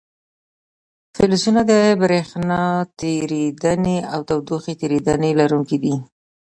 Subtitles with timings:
[1.15, 2.61] فلزونه د برېښنا
[2.99, 5.95] تیریدنې او تودوخې تیریدنې لرونکي دي.